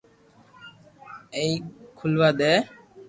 ايني 1.35 1.57
کلوا 1.97 2.29
دي 2.39 2.53